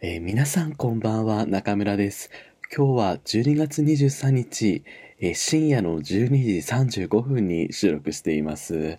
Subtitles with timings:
[0.00, 2.30] えー皆さんこんばんは、中村です。
[2.72, 4.84] 今日は12月23日、
[5.18, 8.96] えー深夜の12時35分に収録しています。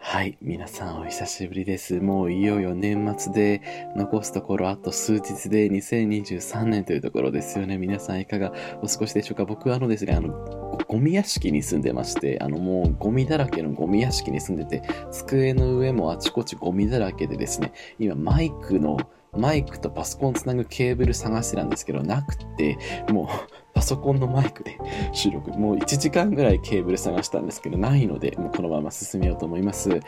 [0.00, 2.00] はい、皆さんお久しぶりです。
[2.00, 7.78] もういよいよ年末で残すところあと数日で2023年というところですよね。
[7.78, 14.82] 皆さんいかがお過ごしでしょうか僕はあのですね、あの、ゴゴミ屋敷に住んでまして、あのもうゴミだらけのゴミ屋敷に住んでて、
[15.12, 18.98] 机の上もあちこちゴミだらけでですね、今マイクの
[19.36, 22.78] マイクとパソコンつなぐケーブル探してたんですけど、なくて、
[23.10, 23.26] もう
[23.74, 24.78] パソコンのマイクで
[25.12, 30.00] 収録、もう1時間ぐらいケーブル探したんですけど、ないので、もうこのまま進めようと思います。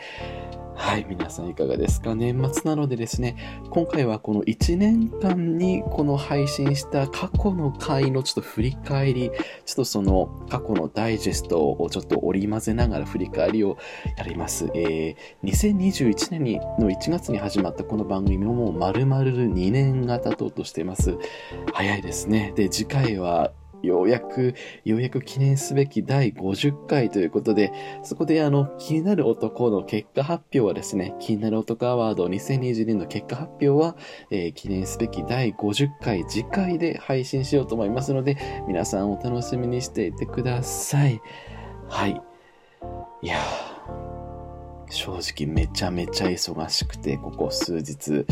[0.81, 2.15] はい、皆さんいかがですか？
[2.15, 3.37] 年末なのでですね、
[3.69, 9.31] 今回はこの1年間にこの配信した過去の回のちょっと振り返り、
[9.65, 13.77] ちょっとその過去のダイジェストをちょっと織り交ぜながら振り返りを
[14.17, 14.69] やります。
[14.73, 21.15] えー、2021年の1月に始まったこの番組ももう丸々2年が経とうとしています。
[21.73, 22.53] 早いですね。
[22.55, 23.53] で、次回は
[23.83, 27.71] ようやく、ようやく記念すべき第50回ということで、
[28.03, 33.95] そこであの、気になる男の結果発表はですね、気になる男アワード2022年の結果発表は、
[34.29, 38.37] えー記念すべき第50回次回で配信しようと思いますので、
[38.67, 41.21] 皆さんお楽しみにしていてください。
[41.87, 42.21] はい。
[43.21, 44.20] いやー
[44.91, 48.25] 正直めちゃめちゃ忙しくて、ここ数日、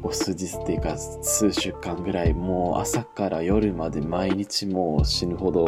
[0.00, 5.66] ここ数日っていうか数週間ぐらい、もう朝から夜まで毎日もう死ぬほど、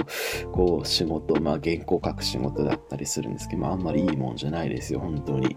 [0.53, 5.57] こう仕事、まあ原稿書く仕事だったりするんですけど、まああんまりいいもんじゃないですよ、本当に。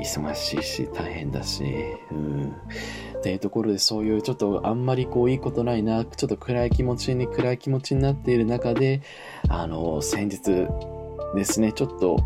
[0.00, 1.64] 忙しいし、大変だし、
[2.10, 2.54] うん。
[3.18, 9.02] っていうところでそういうちょっとあんまりこういいことないな、ちょっと暗い気持ちに暗い気持ちになっている中で、
[9.48, 10.68] あの、先日
[11.34, 12.22] ですね、ちょっと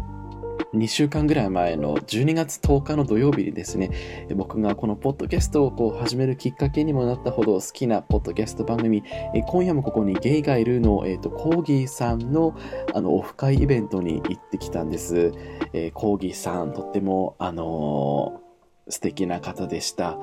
[0.76, 9.02] 2週間ぐらい前の12月10日の土曜日にですね、僕がこのポッドキャストをこう始めるきっかけにもなったほど好きなポッドキャスト番組、
[9.34, 12.56] え今夜もここにゲイがいるの、えっ、と、コーギーさんの
[12.94, 15.32] あのオフ会イベントに行ってきたんです。
[15.72, 18.46] えーコーギーさん、とっても、あのー
[18.88, 20.18] 素敵な方でした。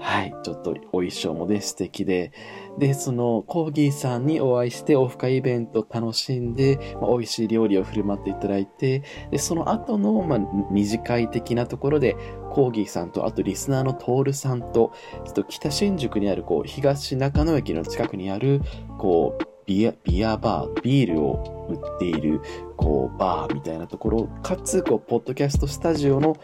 [0.00, 2.32] はい、ちょっとお衣装もね、素敵で。
[2.78, 10.38] で、そのコーギーさんにお会いしてオフ会イベント楽しんで、まあ、美味しい料理を振る舞っていただいて、で、その後の、まあ、
[10.70, 12.16] 二次会的なところで、
[12.50, 14.92] コーギーさんと、あとリスナーのトールさんと、
[15.24, 18.62] ちょっと北新宿にある、こう、東中野駅の近くにある、
[18.98, 22.40] こう、ビア、ビアバー、ビールを売っている、
[22.78, 26.38] こう、バーみたいなところ、かつ、こう、ポッドキャストスタジオの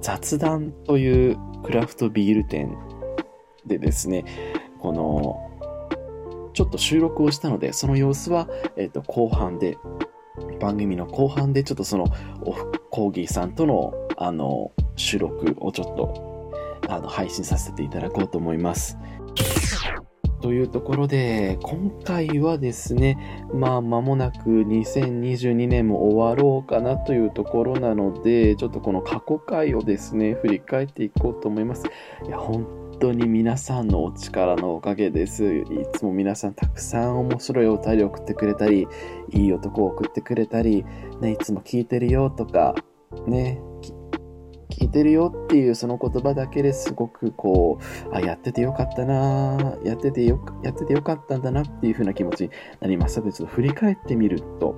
[0.00, 2.72] 雑談というクラフトビール店
[3.66, 4.24] でですね、
[4.78, 5.50] この、
[6.52, 9.76] ちょっと収録をしたので、その様子は、えっ、と、後半で、
[10.60, 12.04] 番組の後半で、ちょっとその、
[12.42, 16.52] オフコーギーさんとの、あの、収録をちょっと、
[16.88, 18.96] あの、配信させていただこうと思います。
[20.44, 23.16] というところで、今回はですね、
[23.54, 31.86] まあ、間もなく2022年も終わろうかなというところなので、ちょっとこの過去回をですね、振り返っていこうと思います。
[32.26, 32.66] いや、本
[33.00, 35.50] 当に皆さんのお力のおかげです。
[35.50, 38.86] いつも皆さんたくさん面白いお便り送ってくれたり、
[39.32, 40.84] いい男を送ってくれたり、
[41.22, 42.74] ね、いつも聞いてるよとか、
[43.26, 43.62] ね、
[44.74, 47.78] 聞いてるよっていうその言葉だけですごくこ
[48.10, 53.14] う、あ、やっててよかったなやっててよ、やっててよかったんだなっていう風な気持ちになります。
[53.14, 54.74] さてちょっと振り返ってみると、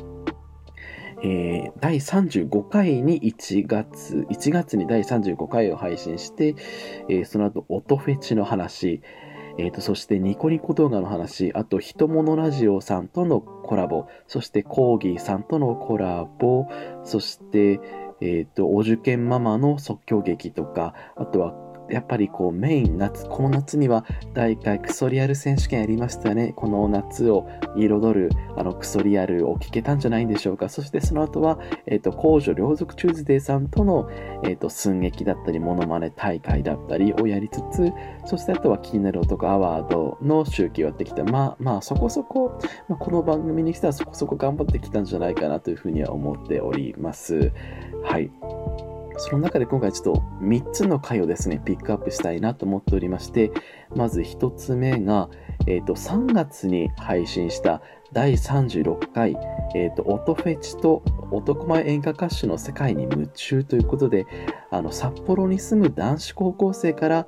[1.22, 6.54] えー第35回に1月、1月に第35回を配信して、
[7.08, 9.00] えーその後、音フェチの話、
[9.58, 16.66] えーと、そしてニコニコ動画の話、あと、ひとものラジオさんとのコラボ、そしてコーギーさんとのコラボ、
[17.04, 17.80] そして、
[18.20, 21.54] えっ、と、お受験ママの即興劇とか、あとは、
[21.90, 24.04] やっぱりこうメイン夏、この夏には
[24.34, 26.52] 第1回クソリアル選手権やりましたよね。
[26.56, 30.68] この夏を彩るあのクソリアルを聞けたんじゃないんでしょうか。
[30.68, 34.08] そしてその後は、えっ、と、公女両族チューズデーさんとの、
[34.44, 37.92] えっ、と、寸劇だったり、モノマネ大会だったりをやりつつ、
[38.24, 41.24] そしてあとは気になる男アワードの周期をやってきた。
[41.24, 42.58] まあまあ、そこそこ、
[42.88, 47.52] まあ、この番組にしてはそこそこ頑張ってきたんじゃないかなというふうには思っております。
[48.04, 48.30] はい。
[49.18, 53.50] その中で今回ちょっと3つの回をですね、ピックアップしたいなと思っておりまして、
[53.94, 55.30] まず1つ目が、
[55.66, 57.80] えっ、と、3月に配信した
[58.12, 59.36] 第36回、
[59.74, 64.26] えっ、と、音フェチと男前演歌歌手の世界に夢中ということで、
[64.70, 67.26] あの、札幌に住む男子高校生から、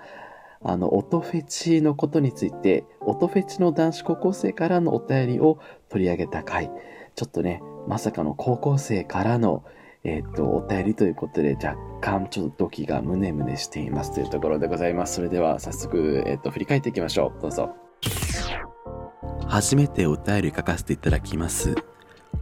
[0.62, 5.58] あの、音フェチのことについて、音フェチの男子高校生からのお便りを
[5.88, 6.70] 取り上げた回。
[7.14, 9.64] ちょっとね、まさかの高校生からの、
[10.08, 15.16] えっ、と、お便りということで、若干ちょっとドキがムネムネしていますというところでございます。
[15.16, 17.42] それでは早速、えっ、と、振り返っていきましょう。
[17.42, 17.74] どうぞ。
[19.46, 21.74] 初めてお便り書かせていただきます。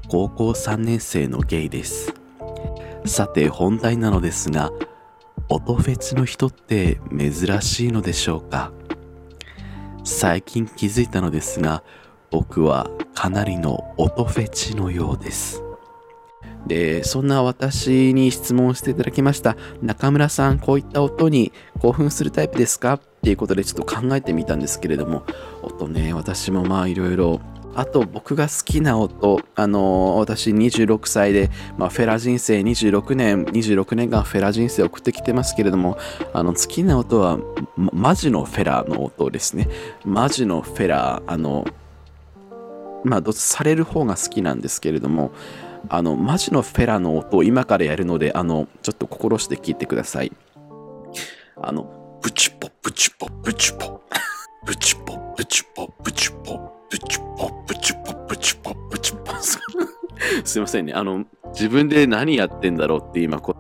[0.09, 2.15] 高校3年生のゲイです。
[3.05, 4.71] さて、本題なのですが、
[5.49, 8.73] 音フェチの人って珍しいのでしょうか？
[10.05, 11.83] 最近気づいたのですが、
[12.31, 15.66] 僕はかなりの音フェチのようです。
[16.67, 19.57] で、そんな私に質問していただきました。
[19.83, 22.95] 中村さん、こういった音に興奮するタイプですか？
[22.95, 25.25] っていうことでちょっと考えてみたんですけれども、
[25.63, 27.41] 音ね、私もまあいろいろ。
[27.79, 35.99] あと僕が好きな音、あのー私26歳で、まあ、フェラ人生26年、26年間フェラ人生を送ってきてますけれども、
[36.33, 37.39] あの好きな音は、
[37.77, 39.69] マジのフェラの音ですね。
[40.07, 41.67] マジのフェラ、あの、
[43.05, 45.33] まあ、どされる方が好きなんですけれども、
[45.89, 50.33] あの、マジのフェラの音を今からやるので、あの、ちょっと心して聞いてください。
[51.57, 54.01] あの、ブチポ、ブチポ、ブチポ、
[54.65, 59.17] ブチポ、ブチポ、ブチポ、ブチポ、ブチポ、ブチポ、ブチポ。
[60.45, 60.93] すいませんね。
[60.93, 63.56] あの、自分で何やってんだろうって今こ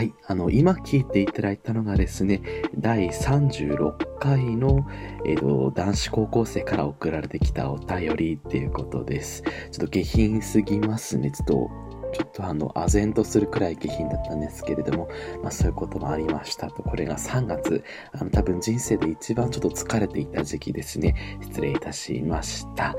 [0.00, 0.14] はい。
[0.26, 2.40] あの、今聞いていただいたのがですね、
[2.74, 4.88] 第36回の、
[5.26, 9.42] えっと、男子高校生から送られてきたお便りっていうことです。
[9.42, 11.30] ちょっと下品すぎますね。
[11.30, 11.70] ちょっと、
[12.14, 15.10] ちょっとあの、唖然とするくらい下品だったんですけれども、
[15.42, 16.82] まあそういうこともありましたと。
[16.82, 21.14] これが3月、あの、多分人生で一番ちょっと疲れていた時期ですね。
[21.42, 22.96] 失礼いたしました。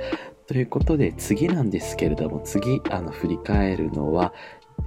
[0.51, 4.33] ということで、次なんですけれども、次、あの、振り返るのは、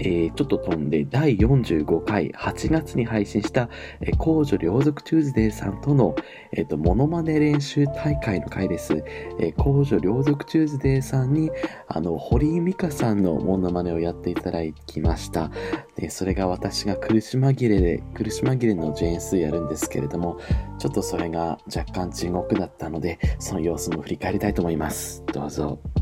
[0.01, 3.69] えーちょっと飛んで、第45回、8月に配信した、
[4.01, 6.15] えー、公女両族チューズデーさんとの、
[6.53, 9.05] えっ、と、モノマネ練習大会の回です。
[9.39, 11.51] えー、公女両族チューズデーさんに、
[11.89, 15.51] あの、堀井美香さんのモノマネをやっていただきました。
[15.97, 20.39] で、それが私が苦し紛れで、苦し紛れのジェーンスやるんですけれども、
[20.79, 25.23] ちょっとそれが若干地獄だったので、その様子も振り返りたいと思います。
[25.33, 25.94] どうぞ。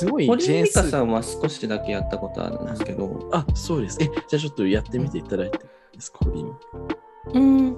[0.00, 3.98] すごい堀井美ジェーンス香さんは少しだけやったことあるんですけど、あ、そうです。
[4.00, 5.60] え、じゃあちょっとやってみていただいてい
[5.92, 7.76] いですか、うん、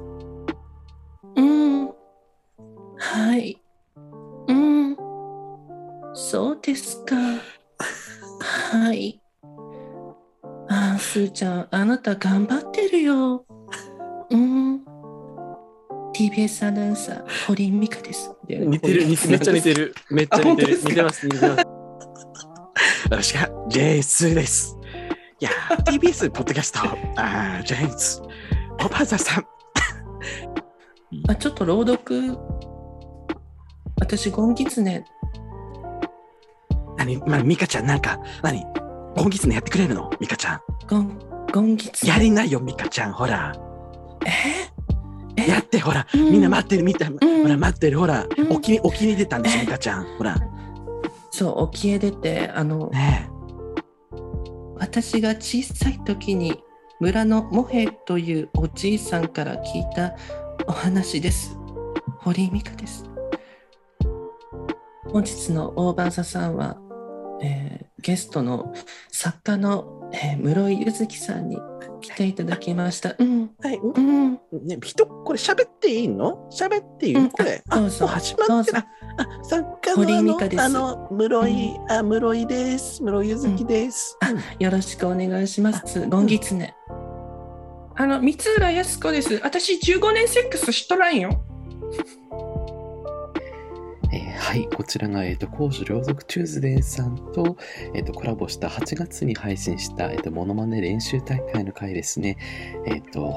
[1.36, 1.88] うん、
[2.96, 3.60] はい、
[4.46, 4.96] うん、
[6.14, 7.16] そうですか。
[7.16, 9.20] はい。
[10.68, 13.44] あー、すーちゃん、あなた頑張ってるよ。
[14.30, 14.80] うん。
[16.14, 18.30] TBS アナウンサー、堀井美香です。
[18.48, 19.94] 似てる、似てめっちゃ似てる。
[20.10, 20.78] めっちゃ似てる。
[20.78, 21.71] 似てます、似てます。
[23.04, 24.76] 私が J2 です。
[25.40, 26.80] いやー、TBS ポッドキャスト、
[27.16, 28.22] あージェーンズ、
[28.84, 29.46] おばあざさん。
[31.28, 32.38] あ、ちょっと朗読。
[34.00, 35.04] 私、ゴンギツネ。
[36.96, 37.16] 何？
[37.26, 38.64] まあ、ミカちゃん、なんか、何？
[39.16, 40.10] ゴンギツネやってくれるの？
[40.20, 40.60] ミカちゃん。
[40.88, 41.18] ゴン、
[41.52, 42.12] ゴンギツネ。
[42.12, 43.12] やりなよ、ミカちゃん。
[43.12, 43.52] ほら。
[44.24, 45.42] え？
[45.42, 45.48] え？
[45.48, 46.06] やって、ほら。
[46.14, 47.16] うんみんな待ってる、みたいな。
[47.20, 48.42] うんほら、待ってる、ほらう。
[48.44, 50.04] ん沖に、沖に出たんでしょ、ミカちゃん。
[50.18, 50.36] ほら。
[51.32, 53.28] そう、沖へ出て、あの、ね
[54.76, 56.60] 私が小さい時に
[57.00, 60.16] 村のモヘというおじいさんから聞いた
[60.66, 61.56] お話です。
[62.18, 63.04] 堀井美香です。
[65.10, 66.78] 本日のオーバーザさんは、
[67.42, 68.74] えーゲストの
[69.12, 71.56] 作家の、えー室井ゆずきさんに
[72.02, 73.14] 来ていただきました。
[73.18, 73.68] うん、え。
[73.68, 73.78] はい。
[73.78, 76.48] うん、ね、人、これ喋っていいの？
[76.52, 77.62] 喋っていい、うんこれ。
[77.70, 83.02] あ、もう始まってあ、あ作家のあの、室井、あ、室井です。
[83.02, 84.18] 室井ゆずきです。
[84.20, 86.06] うんよろしくお願いします。
[86.08, 86.74] ゴンギツネ。
[87.94, 89.40] あの、三浦靖子です。
[89.42, 91.42] 私、15年セックスしとらんよ。
[94.42, 97.56] はい、こちらが、えっ、と、公主両族チューズデーさんと、
[97.94, 102.36] えっ、と、コラボした8月に配信した、えっ、と、モノマネ練習大会の回ですね。
[102.84, 103.32] えっ、と、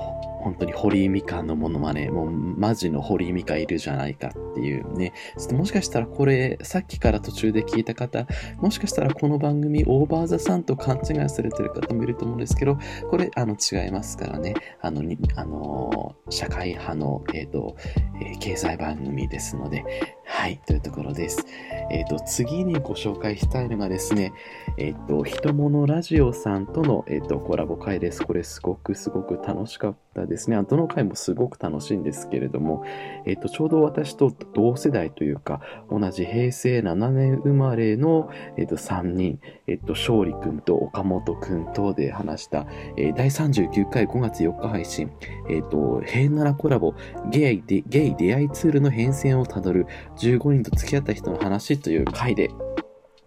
[0.46, 5.12] 本当に堀井美香のモノマネ、もうマジの堀井美香いるじゃないかっていうね。
[5.40, 12.78] ちょっともしかしたらこれ、さっきから途中で聞いた方、もしかしたらこの番組、オーバーザさんと勘違いされてる方もいると思うんですけど、
[13.10, 14.54] これ、あの、違いますからね。
[14.82, 17.76] あの、にあの社会派の、えっ、と、
[18.22, 19.84] えー経済番組ですので、
[20.24, 21.44] はい、というところです。
[21.90, 24.34] えっ、と、次にご紹介したいのがですね、
[24.78, 28.24] えっ、と、ひとものラジオさんとの、えっ、と、コラボ会です。
[28.24, 30.58] これすごくすごく楽しかったですね。
[30.64, 32.84] どの回もすごく楽しいんですけれども、
[33.26, 42.66] えっ、と、ちょうど私と同世代というか、同じ平成7年生まれの、えっ、と、3人、えっ、と、勝利くんと岡本くんとで話した、
[42.98, 45.12] えー第39回5月4日配信、
[45.50, 46.94] えっ、と、平ならコラボ、
[47.30, 52.50] ゲイでゲイ出会いツールの変遷をたどる15人と付き合った人の話という回で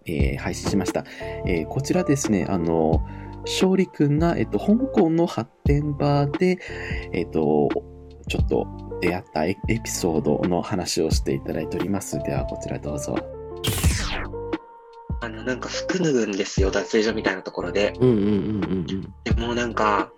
[0.05, 1.05] え配信しました。
[1.45, 3.05] えこちらですね、あの、
[3.45, 6.59] 勝利くんが、えっと、香港の発展場で、
[7.13, 7.69] えっと、
[8.27, 8.67] ちょっと
[9.01, 12.19] 出会ったエエピソードの話をしていただいております。
[12.19, 13.15] では、こちらどうぞ。
[15.21, 17.93] あの、なんか服脱ぐんですよ、脱衣所みたいなところで。
[17.99, 20.11] うんうんうんうんでもうなんか、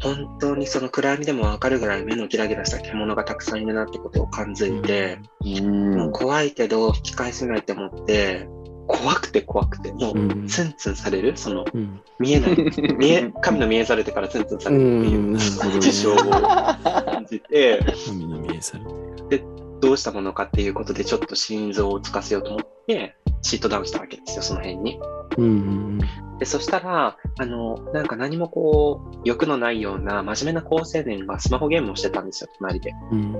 [0.00, 5.18] 本当にその暗闇でもわかるぐらい目のギラギラした獣がたくさんいるなってことを感づいて、
[5.60, 8.48] もう怖いけど引き返せないと思って、
[8.88, 11.36] 怖くて怖くて、もうツンツンされる。
[11.36, 12.00] その、うん。
[12.18, 12.56] 見えない、
[12.96, 15.36] 見え、神の見えざれてからツンツンされるっていう。
[15.80, 19.44] 事象を感じて、神の見えされて
[19.80, 24.98] どうしたものかっていうことでちょっと心臓をつかせようと思って、シートダウンしたわけですよ、その辺に。
[25.36, 25.98] うんうん。
[26.38, 32.92] で、そしたら、あの、なんか何もこう、欲のないような真面目な高青年がスマホゲームをしてたんですよ、隣で。
[33.12, 33.36] うん。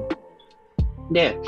[1.10, 1.38] で、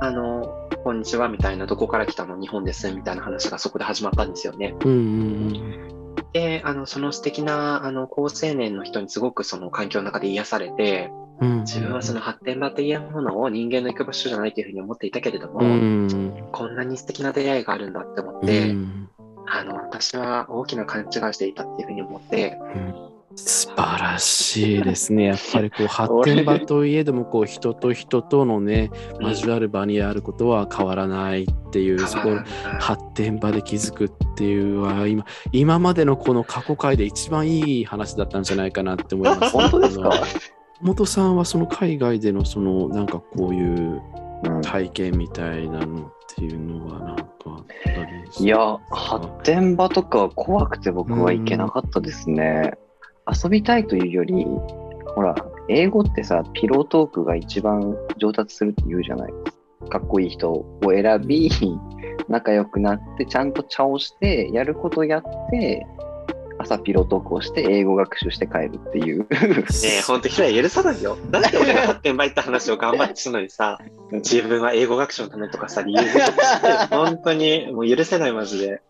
[0.00, 4.72] あの、こんにちはみたいな、どこから来たの日本ですみたいな話がそこで始まったんですよね。
[4.84, 11.60] うんうんで、あの、その素敵な、あの、高青年の人にすごくその環境の中で癒されて、うん。
[11.62, 16.44] 自分はその発展場というものを人間の行く場所じゃないというふうに思っていたけれども、うん。
[16.52, 19.08] こんなに素敵な出会いがあるんだって思っうて、ん。
[19.48, 22.60] あの、私は大きな勘違いをしていたっていうふうに思って、
[23.36, 25.24] 素晴らしいですね。
[25.28, 28.90] やっぱりこう発展場といえどもこう人と人とのね
[29.20, 32.30] 交わる場にあることは変わらないっていうそこ
[32.80, 39.52] 発展場で気づくっていうのは今今までのこの過去回で一番いい話だったんじゃないかなって思います。
[39.52, 40.10] 本当ですか？
[40.80, 44.02] 元さんはその海外でのそのなんかこういう
[44.44, 52.74] うん体験みたいなのっていうのはなんかあったりしいや、発展場とかは怖くて僕は行けなかったですね。
[53.26, 54.44] 遊びたいというより、
[55.14, 55.34] ほら、
[55.68, 59.32] 英語ってさ、ピロートークが一番上達するって言うじゃない
[59.88, 61.50] かっこいい人を選び、
[62.28, 65.86] 仲良くなって、ちゃんと茶をして、やることやって、
[66.58, 69.20] 朝ピロートークをして、英語学習して帰るっていう。
[69.20, 71.16] ねえ、 ほんと、ひら許さないよ。
[71.30, 73.78] なんで俺が発展場行った話を頑張ってしたのにさ、
[74.10, 76.08] 自分は英語学習のためとかさ、理由で、
[76.90, 78.80] 本当にもう許せない、マジで。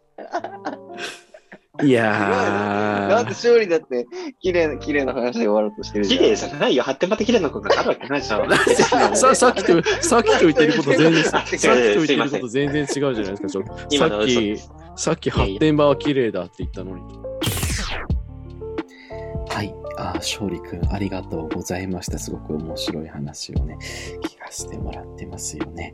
[1.83, 4.07] いや なんでー勝利だって、
[4.41, 6.21] 綺麗な、綺麗な話で終わろうとしてるじゃん。
[6.21, 6.83] 綺麗じゃないよ。
[6.83, 8.49] 発展場って綺麗なことがあるわけないじゃん。
[9.17, 13.97] さ さっきとさっきと言ってること全然さっきと言ってること全然違うじゃないですかちょっと。
[13.97, 14.59] さっき。
[14.97, 17.03] さっき発展場は綺麗だって言ったのに。
[19.49, 19.75] はい。
[19.99, 22.19] あー、勝利くん、ありがとうございました。
[22.19, 23.77] すごく面白い話をね、
[24.23, 25.93] 聞かせてもらってますよね。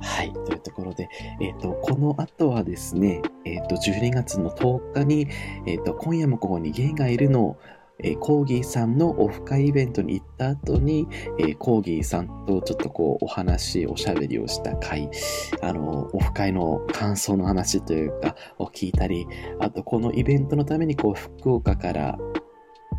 [0.00, 0.32] はい。
[0.32, 1.08] というところで、
[1.40, 5.28] えっ、と、この後はですね、えっ、と、12月の10日に、
[5.66, 7.56] えっ、と、今夜もここにゲイがいるの
[8.02, 11.06] えコーギーさんのオフ会イベントに行った後に、
[11.38, 15.10] えコーギーさんとちょっとこうお話、おしゃべりをした回、
[15.62, 19.26] あの、オフ会の感想の話というか、を聞いたり、
[19.60, 22.18] あとこのイベントのためにこう福岡から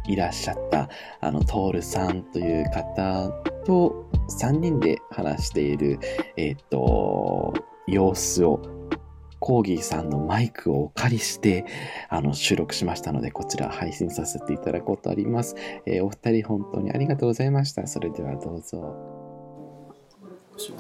[0.08, 0.89] いらっしゃった、
[1.20, 3.31] あの、トールさんという方
[3.63, 6.00] と3人で話している、
[6.38, 7.53] えっ、と、
[7.88, 8.62] 様子を、
[9.39, 11.65] コーギーさんのマイクをお借りして、
[12.10, 15.56] あの、収録しましたので、こちら配信させていただこうとあります。
[15.88, 17.88] えーお二人本当にありがとうございました。
[17.88, 19.20] それではどうぞ。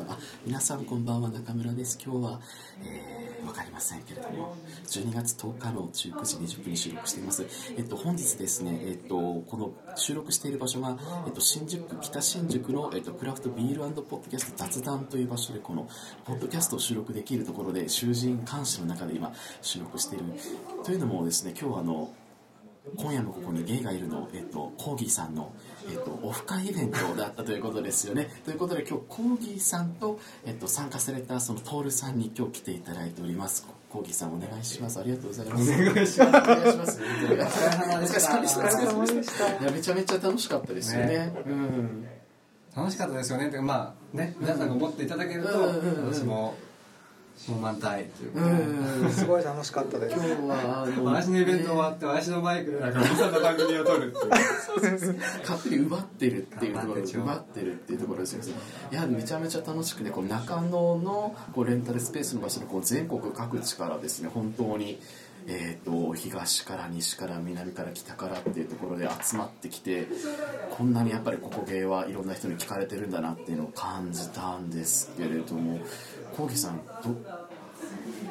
[0.07, 1.97] あ皆さんこんばんは中村です。
[2.05, 2.39] 今日は、
[2.83, 7.47] えー、わかりませんけれども12月10日の19時20分に収録しています。
[7.75, 15.89] えっと本日ですねえっとこの収録している場所が、えっと、新宿北新宿の、えっと、クラフトビールポッドキャスト雑談という場所でこの
[16.25, 19.33] ポッドキャストを収録できるところで囚人監視の中で今
[19.63, 20.25] 収録している。
[20.83, 22.13] というのもですね今日はあの
[22.97, 25.53] 今夜もここにゲイがいるの、えっと、コーギーさんの、
[25.89, 28.29] えっと、オフ会イベントだったということですよね。
[28.45, 33.67] ということで今日コーギーさんと、えっと、参加されたそのトールさんに今日来ていただいております。
[33.89, 34.99] コーギーさんお願いします。
[34.99, 35.71] ありがとうございます。
[35.73, 36.27] お願いします。
[36.27, 37.01] お願いします。
[37.01, 39.65] お疲れ様でした。
[39.65, 41.07] やめちゃめちゃ楽しかったですよね。
[41.07, 42.07] ねうん。
[42.75, 46.55] 楽しかったですよねまあね皆さんが思っていただけると私も
[47.47, 49.09] もう満体というん。
[49.09, 50.15] すごい楽しかったです。
[50.15, 55.19] 今日は私のイベント終わって私のマイクで中村さんの番組を撮るっていう。
[55.41, 58.55] 勝手に奪ってるっていうところ奪ってるっていうところですよ。
[58.91, 64.99] いやめちゃめちゃ楽しくてこう中野のこうレンタルスペースの場所でこう全国各地からですね本当に
[65.47, 70.07] えー、と東から西から南から北からっていうところで集まってきて
[70.69, 75.79] こんなにやっぱりここ芸はいろんな人に聞かれてるんだなっていうのを感じたんですけれども
[76.35, 77.09] コウキさんど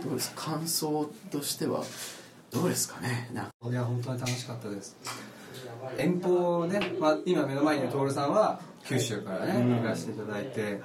[0.03, 0.53] どうですか？
[0.53, 1.83] 感想としては
[2.51, 3.31] どうですかね？
[3.33, 3.37] い
[3.73, 4.97] や本当に楽しかったです。
[5.99, 10.81] 遠方ね、まあ、今目の前にいる徹さんは九州からね行かせていただいて、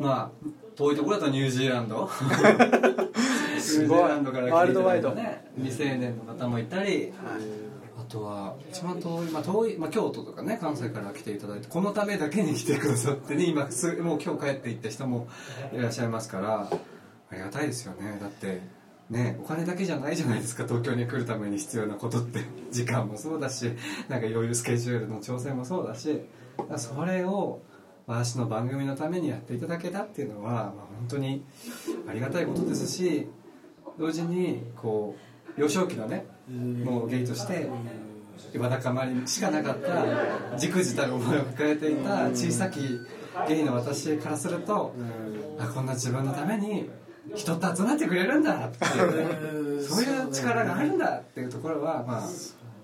[0.00, 2.08] まあ遠いところだとニュージーランド。
[3.58, 5.10] すごいニュージーランドから来ていただいたワールドワイド。
[5.14, 7.36] ね未成年の方もいたり、あ
[8.08, 15.28] とは一番遠い、まあ遠いまあ、京都とかね関西から来ていただいてこのためだけに来てくださってね 今すもう今日帰って行った人も
[15.72, 16.70] いらっしゃいますから
[17.30, 18.18] ありがたいですよね。
[18.20, 18.60] だって
[19.10, 22.40] ねお金だけじゃないじゃないですか東京に来るために必要なことって。
[22.70, 23.64] 時間もそうだし
[24.08, 26.20] なんか余裕スケジュールの調整もそうだし
[26.76, 27.60] それを
[28.06, 31.44] 私の番組のためにやっていただけたっていうのは、まあ、本当に
[32.08, 33.28] ありがたいことですし
[33.98, 35.27] 同時にこう
[35.58, 36.24] 幼少期のね
[36.84, 37.68] もうゲイとして
[38.58, 42.80] わだかまりしかなかったじくじたる思いを抱えていた小さき
[43.48, 44.94] ゲイの私からすると
[45.58, 46.88] あこんな自分のために
[47.34, 52.22] 人って集まってくれるんだっていうそういう力があるんだっていうところはまあ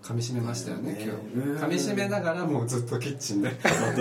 [0.02, 1.14] 噛み締めましたよね今
[1.56, 1.64] 日。
[1.64, 3.56] 噛み締めながらもうずっとキッチンで。
[3.64, 3.94] あ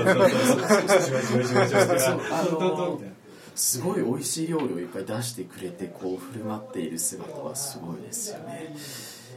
[2.43, 3.12] どんどんどんのみたいな
[3.55, 8.75] すごい美味しい料理をいっぱい出してくれてこう振る舞っている姿はすごいですよね。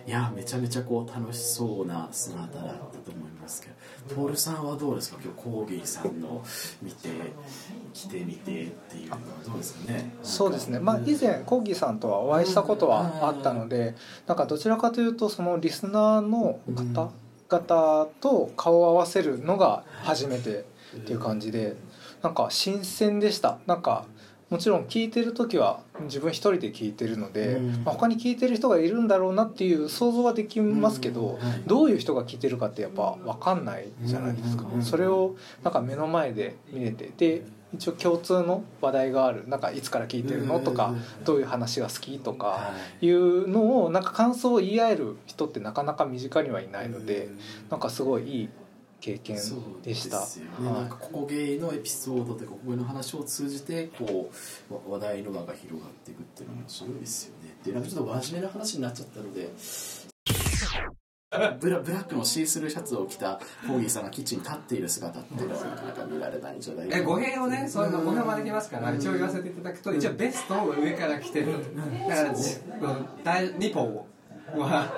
[0.06, 3.68] いやめちゃめちゃこう楽しそうな姿だったと思いますけ
[4.08, 5.18] どポールさんはどうですか？
[5.20, 6.44] 今日コーギーさんの
[6.80, 7.08] 見て
[7.92, 10.14] 来てみてっていうのはどうですかね？
[10.22, 13.96] そうですね、まあ、以前コーギーさんとはお会いしたことはあったので
[14.28, 21.74] なんかどちらかというとそのリスナーの方々と顔を合わせるのが初めてっていう感じで
[22.26, 23.58] なんか新鮮でした。
[23.66, 24.04] なんか
[24.50, 27.84] もちろん聞いてる時は自分一人で聞いてるので、うん。
[27.84, 31.36] まあ、他に聞いてる人がいるんだろうなっていう想像はできますけど、はい
[31.68, 39.46] どういう人が聞いてるかってやっぱ分かんないじゃないですか、うんうんうんそれをなんか目の前で見れてで一応共通の話題がある。
[39.46, 43.06] なんかいつから聞いてるのとかどういう話が好きとかはい。
[43.06, 47.28] いうのをなんか感想を言い合える人ってなかなか身近にはいないので
[47.70, 48.48] なんかすごいいい
[49.00, 50.22] 経験そうでした。
[50.22, 50.80] すよね、はい。
[50.82, 54.30] なんかここゲイのエピソードでここゲイの話を通じてこ
[54.70, 57.56] うわ話題の輪が広がっていくっていうのは面白いですよね。
[57.64, 59.50] でなんかちょっと真面目な話になっちゃったので
[61.60, 71.52] ブラブラックのシースルーシャツを着たコーギーさんがキッチンに立っている姿っていうのはなかなか見られないんじゃないかえな語弊をね、そういうの語弊もできますから、一応言わせていただくと、一応ベストを上から着てる。
[72.08, 74.06] だから、じこの大リポ
[74.60, 74.92] は、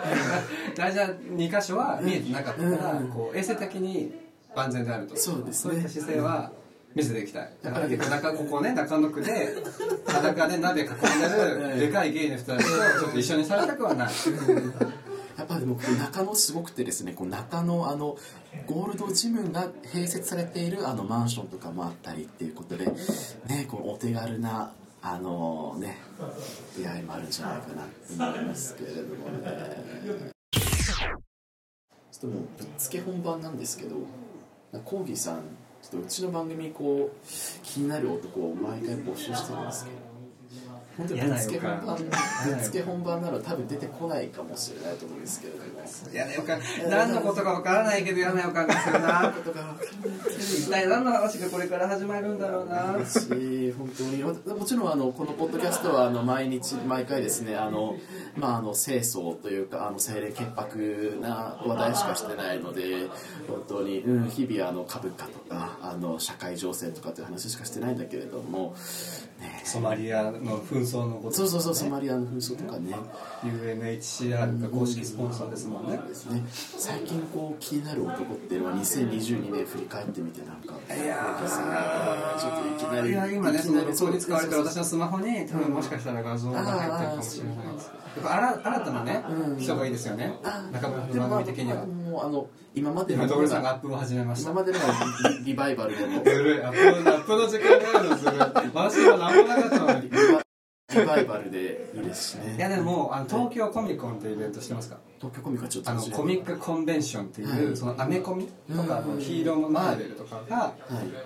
[0.77, 4.13] 大事な2箇所は見えてなかったから、こう衛生的に
[4.55, 5.17] 万全であると。
[5.17, 6.53] そうですねそういった姿勢は
[6.95, 7.53] 見せていきたい。
[7.63, 9.57] だから結構中、ここね、中野区で、
[10.07, 10.95] 裸で鍋囲んで
[11.75, 14.09] る、でかいゲイの人たちとちょっと一緒にされたくはない。
[15.39, 18.17] やっぱでも中野すごくてですねこう中野あの
[18.67, 22.87] ゴールドジムが併設されているあのマンションとかもあったりっていうことで
[23.47, 25.99] ねこうお手軽なあのね
[26.77, 27.89] 出会いもあるんじゃないかなと
[28.33, 30.33] 思いますけれどもね。
[32.11, 33.97] ちょっともうぶっつけ本番なんですけど
[34.85, 35.43] コーギーさん
[35.83, 37.27] ちょっとうちの番組こう
[37.63, 40.08] 気になる男を毎回募集してるんですけど。
[40.99, 42.09] 本当にぶっつけ本番ぶっ
[42.61, 45.69] つけ本番なら多分出てこないかもしれないと思うんですけれども
[46.13, 46.61] 嫌な予感。
[46.89, 49.35] 何のことかわからないけど嫌な予感がするな。
[50.39, 53.07] 一体何の話がこれから始まるんだろうな。
[53.07, 57.97] し本当にもちろんあのこのポッドキャストはあの毎日毎回ですねあの、
[58.37, 63.07] まあ、あの清掃というかあの清廉潔白な話題しかしてないので
[63.49, 68.75] 本当に、うん、日々あの株価とかあの社会情勢とかという話しかしてないんだけれども、
[69.41, 72.95] ね、ソマリアの紛争のこと、そうそうそうソマリアの紛争とかね
[73.43, 75.99] UNHCR が公式スポンサーですもんね。
[76.09, 81.67] ですね最近こう気になる男っていうのは2022年振り返ってみてなんかいやですね
[82.39, 87.91] ちょっといきなりいや今ね、そのいきなり録音に使われてる私のスマホに、多分もしかしたら画像が入ってるかもしれないです。
[88.17, 89.25] やっぱ新新たなね、
[89.59, 90.33] 人がいいですよね。
[90.73, 91.87] 中村の番組的には。
[91.87, 94.51] もうあの今までの今、さんがアップを始めました。
[94.51, 94.79] 今までの
[95.41, 98.39] リリバイバルでも ずるい、アップアップの時間があるのずるい。
[98.75, 100.48] 私は何もなかったのに。
[100.95, 101.91] リバイバルで。
[101.95, 102.57] いいですしね。
[102.57, 104.97] いやでもあの東京コミコンっていうイベントしてますか？
[105.19, 109.21] 東京コミカちょっとあのコミックコンベンションっていう、はいそのアメコミとか、うん。
[109.21, 110.75] ヒーローのマーベルとかが、はい。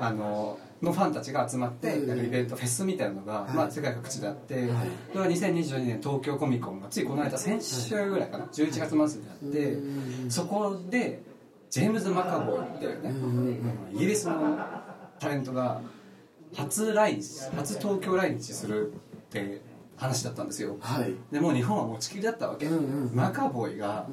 [0.00, 3.54] あののファンたちが集まってやるイベント、フェスみたいなのが、はい。
[3.54, 4.68] まあ、世界各地であって、はい。
[5.12, 9.76] それは2022年東京コミコンがついこの間先週ぐらいかな？11月末にあって、
[10.28, 11.22] そこで
[11.70, 13.14] ジェームズ・マカボイっていうね、
[13.94, 14.58] イギリスの
[15.20, 15.80] タレントが
[16.54, 18.92] 初来日初東京来日する
[19.40, 19.60] って
[19.96, 20.76] 話だったんですよ。
[20.80, 21.14] はい。
[21.30, 24.06] でもう日本は持ちきりだったわけ、うんうんマカボイが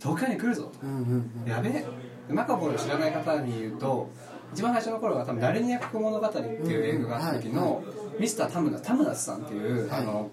[0.00, 1.84] 東京に来るぞと、うんうんやべえ。
[2.28, 4.10] でマカボイを知らない方に言うと
[4.52, 7.82] 一番最初の頃は多分「誰に役物語」っていう映画があった時の、
[8.18, 10.00] ミスタータムナタムナスさんっていう、はい。
[10.00, 10.30] あの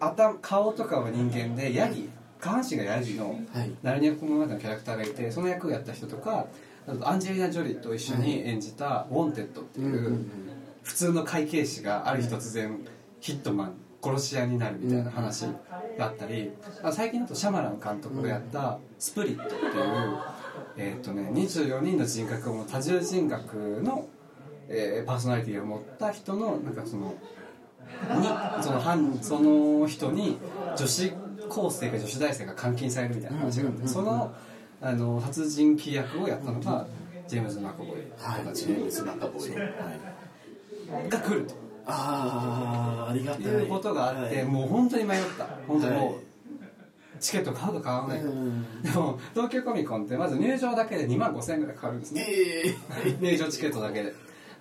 [0.00, 2.08] 頭顔とかは人間でヤギ
[2.40, 3.70] 下半身がヤギのはい。
[3.82, 6.46] ナルニア国物語のキャラクターがいてその役をやった人とか
[6.86, 10.26] あとアンジェリーナ・ジョリーと一緒に演じた「ウォンテッド」っていう、
[10.82, 12.80] 普通の会計士がある日突然
[13.22, 15.42] ヒットマン殺し屋になるみたいな話
[15.96, 16.50] があったり
[16.82, 20.18] あ最近だとシャマラン監督がやった「スプリット」っていう、
[20.76, 24.08] えーとね、24人の人格を多重人格の、
[24.68, 27.14] えーパーソナリティを持った人のなんかその
[28.18, 28.28] に
[28.62, 30.38] その犯その人に
[30.76, 31.12] 女子
[31.48, 34.34] 高生か女子大生が監禁されるみたいな話があってその
[34.80, 36.86] あの殺人鬼役をやったのが
[37.28, 39.50] ジェームズ・マコボイはいジェームズ・マカボイ。
[39.52, 41.08] はい。
[41.08, 41.61] が来ると。
[41.86, 43.42] ああありがたい。
[43.42, 44.44] いうことがあって、はい。
[44.44, 45.46] もう本当に迷った。
[45.66, 46.32] 本当にもう、はい
[47.22, 48.82] チケット買うか買わないか、うん。
[48.82, 52.26] でも東京コミコンってまず入場だけで2万5000円ぐらいかかるんですね。
[52.28, 52.68] え
[53.06, 54.12] え 入場チケットだけで。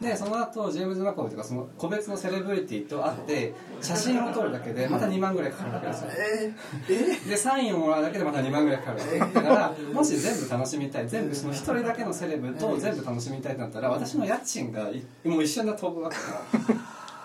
[0.01, 6.09] でその後ジェームズ・マコブとかその個別のセレブリティと会って写真を撮るだけでまた2万ぐらいかかるわけですよ。
[6.17, 6.53] え
[6.89, 16.15] えでサインをもらうだけでまた2万ぐらいかかるわけだからもし全部楽しみたい全部その1人だけのセレブと全部楽しみたいってなったら私の家賃がいもう一緒に飛ぶわけ。
[16.15, 16.80] だから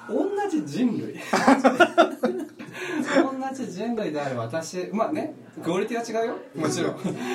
[0.09, 1.16] 同じ人類。
[3.16, 6.37] 同じ人類である私まあねクオリティは違うよ。
[6.57, 6.95] もちろん。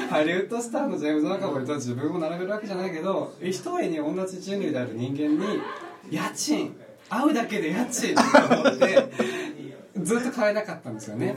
[0.09, 5.61] ハリウッドスターのジェームズ・マカボイと自分を並べるわけじゃないけど一重に同じ人類である人間に
[6.09, 6.75] 家賃
[7.09, 9.11] 会うだけで家賃って思って
[10.01, 11.35] ずっと買えなかったんですよね。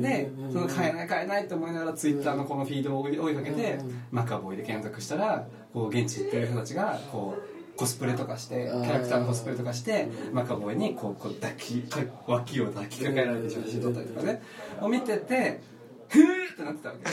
[0.00, 3.78] でその買えない買えないと思いながらツイッターのこのフィードを追いかけて
[4.10, 11.84] マカボイで検索したらこう現地行ってる人たちがこうコスプレとかしてキャラクターのコスプレとかしてマカボイにこうこう抱き
[12.26, 14.42] 脇を抱きかけられて写真撮ったりとかね
[14.80, 15.60] を見てて
[16.08, 17.10] ふーってなってたわけ。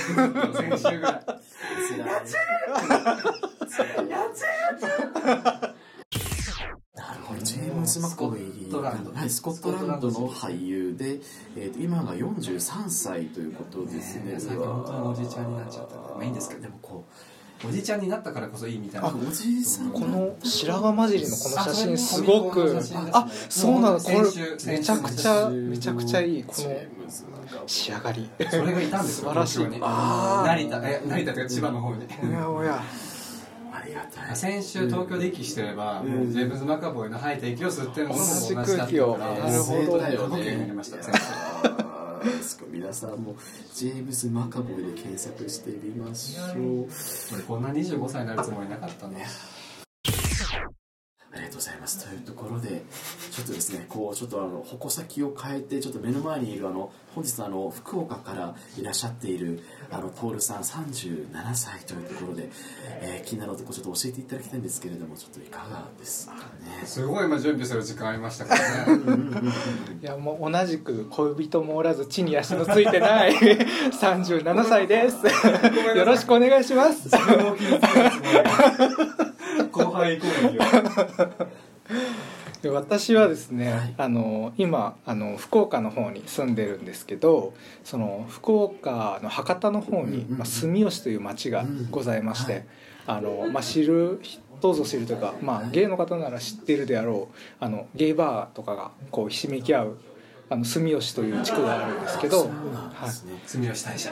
[0.77, 1.25] 先週ぐらい。
[6.95, 11.21] なるほどジェームズ・マコイスコットランドはい、スコットランドの俳優で、
[11.55, 17.05] えーと今が43歳ということですね最近本当におじいちゃんになっちゃったまあいいんですけどでもこ
[17.67, 19.09] おじいちゃんになったからこそいいみたいな。
[19.09, 22.79] うおじいさんこの白髪混じりのこの写真すごく
[23.11, 28.29] あそうなのこ先週れめちゃくちゃめちゃくちゃいいこの仕上がり。
[28.49, 29.57] それがいたんですよ素晴らしい。
[29.59, 29.81] 東京に。
[29.81, 32.05] 成田え成田というか千葉の方に。
[32.23, 32.83] おやおや。
[33.71, 34.35] ありがたい。
[34.35, 38.87] 先週東京で息してれば、ジェームズ・マカボイの吐いた息を吸ってるのも同じだったから。
[38.87, 39.17] 同じ空気を。
[39.17, 39.99] なるほど。
[39.99, 41.21] だよ過去形になりました先週
[42.19, 43.35] あーすごい皆さんも
[43.73, 46.87] ジェームズ・マカボイで検索してみましょう
[47.33, 49.13] 俺こんな25歳になるつもりなかったの
[51.31, 52.03] ありがとうございます。
[52.09, 52.83] というところで、
[53.31, 62.49] ちょっとですね、こう、ちょっとあの、矛先を変えて、ちょっと目の前にいるあの、本日あの、福岡からいらっしゃっている、あの、徹さん37歳というところで、
[63.01, 66.41] えー気になるとこちょっと教えていただきたいんですけれども、ちょっといかがですかね。
[66.89, 69.03] すごい今準備する時間ありましたからね。
[70.01, 73.33] いやもう同じく恋人もおらず地に足のついてない
[73.93, 75.17] 37歳です。
[75.95, 77.07] よろしくお願いします。
[79.71, 80.61] 後輩行こうよ。
[82.63, 83.93] で 私はですね、はい。
[83.95, 92.65] あの今あの福岡の方に住んでるんですけどその福岡の博多の方に、まあ、住吉という町がございまして、
[93.05, 94.19] あのまあ、知る
[94.61, 99.97] どうぞ知るというか、まあ、ゲイの方なら知っているであろうあのゲイバーとかがこうひしめき合う
[100.51, 102.49] あの住吉という地区があるんですけど。
[103.45, 104.11] 住吉大社。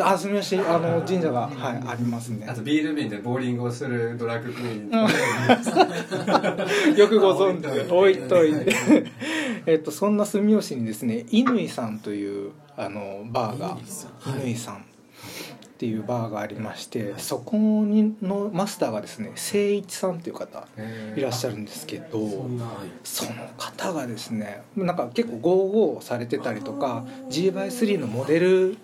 [0.00, 2.44] あ住吉あの神社が、はい、ありますね。
[2.48, 4.90] あとビール瓶でボーリングをするドラッグクイーン。
[6.98, 7.70] よくご存知。
[7.72, 8.74] で置いといて。
[9.66, 13.78] えっとそんな住吉にですね乾さんというあのバーが
[14.24, 14.84] 乾さん
[15.76, 20.66] っていうバーがありましてそこにのマスターがですね誠一さんという方
[21.14, 22.48] いらっしゃるんですけど
[23.04, 28.78] その方がですねなんか結構ゴーゴーされてたりとか G-by3 のモデル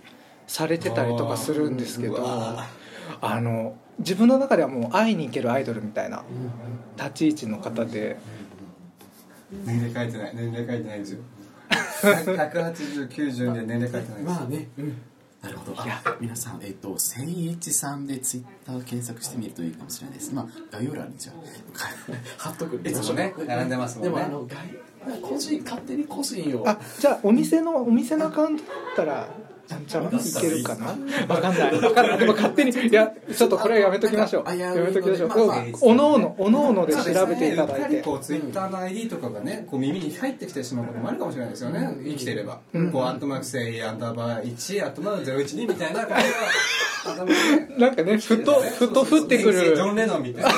[0.46, 6.24] されてたりとかするんですけどあの自分の中ではもう会いに行けるアイドルみたいな
[6.98, 8.18] 立ち位置の方で。
[9.64, 11.20] 年齢書いてない年齢書いてないんですよ。
[12.02, 15.02] 18090で年齢書いてないですまあね、うん。
[15.42, 15.80] なるほど。
[15.80, 20.32] あ、皆さん、えっ、と、千一さんでツイッター検索してみるといいかもしれないです。
[20.32, 22.76] まあ、概要欄にじゃあ、 貼っとく。
[22.88, 24.58] いつもね並んでますもんねでも、あの、概
[25.20, 26.68] 個人、勝手に個人を。
[26.68, 29.28] あじゃあお店のお店のアカウントだったら
[29.68, 30.08] ちゃんちゃんい
[30.40, 30.86] けるかな？
[31.28, 31.80] わかんない。
[31.80, 32.18] わかんない。
[32.18, 34.44] でも勝手にいやちょっとこれはやめときましょう。
[34.46, 35.28] あややめときましょう。
[35.28, 38.02] まあまあおのおのおのおので調べていただいて。
[38.02, 41.96] こうツイッターの ID とかがねこう耳に入ってきてしまうこともあるかもしれないですよね。
[42.04, 42.60] 生きてれば、
[42.92, 46.06] こうアットマークセイアンダーバー1アットマーク012みたいな
[47.78, 49.76] なんかねふとふと降ってくる。
[49.76, 50.52] ジョン・レノンみたいな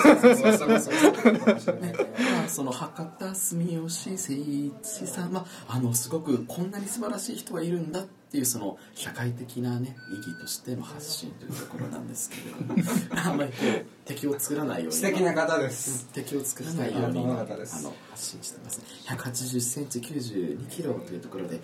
[2.48, 12.74] その博多住吉誠一さんはあのすごくこんなに素晴らしい人がいるんだっていうその社会的なね意義としての発信というところなんですけれども。
[13.16, 14.92] あんまりこう敵を作らないように。
[14.92, 16.08] 素敵な方です。
[16.12, 21.60] 敵を作らないようにあの発信してます180センチ92キロというところで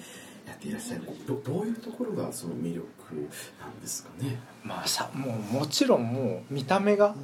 [0.46, 1.02] やっていらっしゃる。
[1.26, 2.86] どどういうところがその魅力
[3.60, 4.38] なんですかね？
[4.64, 7.14] まあさもうもちろんもう見た目が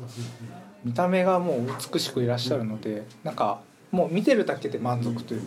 [0.85, 5.47] 見た目がもう美しくいらっしゃるのでなんかもう見てるだけで満足というか。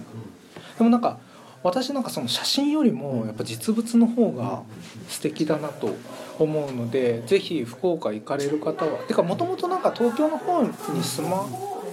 [0.77, 1.19] でもなんか
[1.63, 4.63] 私なんかその写真よりもやっぱ実物の方が
[5.07, 5.95] 素敵だなと
[6.37, 10.71] 思うのでぜひ福岡行かれる方はてかもともとなんか東京の方に
[11.03, 11.45] 住ま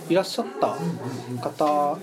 [0.09, 0.77] いらっしゃった
[1.43, 1.99] 方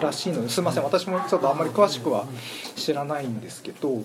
[0.00, 2.26] らしいのですいません私もちょっとあんまり詳しくは
[2.74, 4.02] 知らないんですけど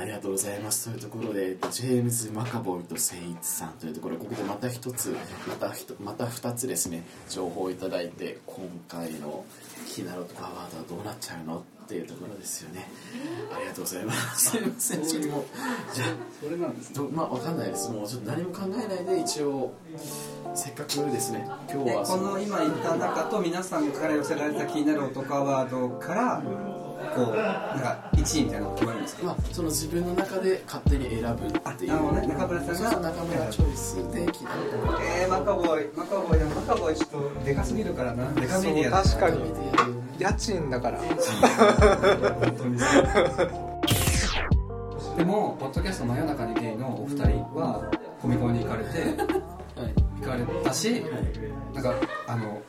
[0.00, 0.88] ありがとうございます。
[0.88, 4.16] というところでジェームズ・マカボイとセイツさんというところ。
[4.16, 5.14] ここでまた一つ
[5.46, 9.44] またひとまた二つですね情報をいただいて今回の
[9.94, 12.88] キーナロットアワードはどうなっちゃうのっていうところですよね。
[13.54, 14.50] ありがとうございます。
[14.52, 15.02] すいません。
[15.06, 15.44] ちょっともう
[15.94, 16.08] じゃあ
[16.42, 17.90] それなんですどまあわかんないです。
[17.90, 19.74] もうちょっと何も考えないで一応
[20.54, 21.46] せっかくですね。
[21.70, 26.42] 今日ではこの今言った中と皆さんから寄せられた気になる男アワードから
[27.14, 29.24] こうなんか1位みたいなのが決まるんですか？
[29.26, 31.92] まあ、その自分の中で勝手に選ぶっていう。
[31.92, 32.26] あなるほどね。
[32.28, 32.74] 中村さんが？
[32.74, 34.56] そうそう中村チョイスで決まる
[35.22, 35.96] えー、マカボーイ。
[35.96, 38.32] マカボーイでもマカボーイちょっとでかすぎるからな。
[38.32, 39.52] でかメディアだそう確かに。
[40.18, 40.98] 家賃だから。
[40.98, 42.78] 本当に
[45.16, 47.90] でもポッドキャスト真夜中にゲイのお二人は
[48.22, 49.04] コミコンに行かれては
[49.88, 49.94] い。
[50.20, 51.02] 行かれたし
[51.74, 51.94] なんか
[52.26, 52.60] あの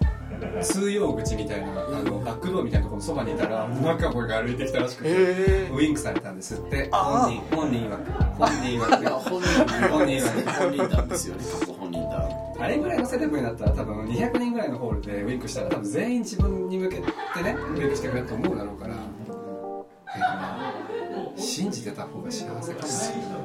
[0.61, 1.73] 通用口みたいなあ
[2.03, 9.29] のバックドアみたいなところのそばにいたらマカボーイが歩いてきたらしくてへウインクされたんですってあ本人本人曰く本人曰く。
[9.29, 9.65] 本人。
[9.89, 10.49] 本人曰く。
[10.51, 12.29] 本人なんですよね過去本人だ。
[12.59, 18.95] あれぐらいのセレブになったら多分200人ぐらいのホールでウインクしたら多分全員自分に向けてねウインクしてくれると思うだろうから、
[21.37, 22.87] 信じてた方が幸せかもしれない。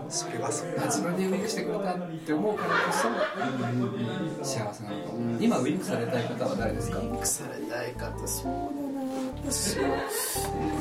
[0.08, 0.68] それはそう。
[0.86, 2.74] 自分にウインクしてくれたって思うからこ
[4.44, 5.36] そ幸せなのかも。
[5.40, 7.00] 今ウインクされたい方は誰ですか？
[7.00, 8.60] リンクされたい方そうだな
[9.52, 9.88] 私はう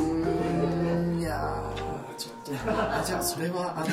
[0.03, 1.19] ーん。
[1.19, 2.71] いやーちょっと。
[2.71, 3.85] あじゃあそれはあ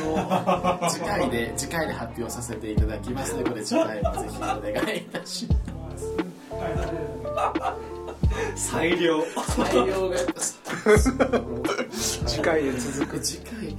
[0.83, 6.07] の次回で次回で発表させていただきますので次回もぜひお願いいたします。
[7.33, 7.77] が
[12.03, 13.21] 次回で続く。
[13.21, 13.73] 次回や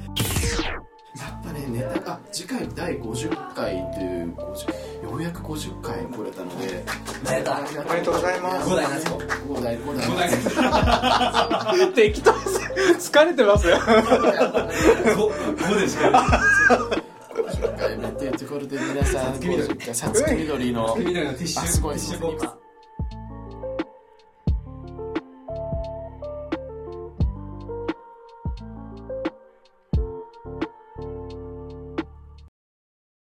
[1.29, 6.83] っぱねネタあ次回第50回という50ようやく50回来れたので。
[7.23, 8.69] ネタありがありがとうございます。
[8.69, 10.15] 五代夏子5代5代五
[11.77, 12.39] 代適当で
[12.97, 13.77] す疲れてますよ
[15.15, 16.09] 五五でしか
[17.35, 22.62] 50回目というところで皆さんさつき緑50回さつき緑の緑のティッシュあすごいティッシュボックス今